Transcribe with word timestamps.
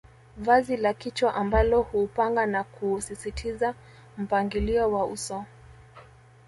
Vazi 0.37 0.77
la 0.77 0.93
kichwa 0.93 1.35
ambalo 1.35 1.81
huupanga 1.81 2.45
na 2.45 2.63
kuusisitiza 2.63 3.75
mpangilio 4.17 4.91
wa 4.91 5.05
uso 5.05 5.45